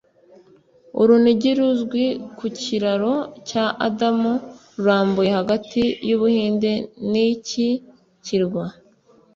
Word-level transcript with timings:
Urunigi 1.01 1.51
ruzwi 1.57 2.05
ku 2.37 2.45
kiraro 2.59 3.13
cya 3.47 3.65
Adam 3.87 4.19
rurambuye 4.77 5.29
hagati 5.37 5.81
y'Ubuhinde 6.07 6.71
n’ 7.09 7.13
iki 7.33 7.67
cyirwa 8.23 8.65